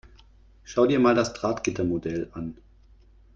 Schau 0.63 0.87
dir 0.87 0.97
mal 0.99 1.13
das 1.13 1.33
Drahtgittermodell 1.33 2.29
an. 2.33 2.57